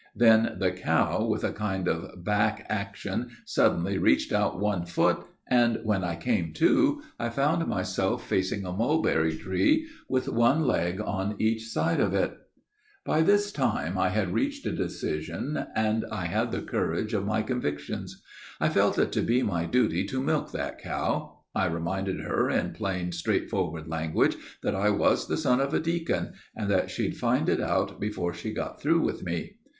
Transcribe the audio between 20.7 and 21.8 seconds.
cow. I